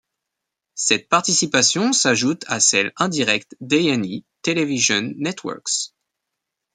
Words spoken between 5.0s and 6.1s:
Networks.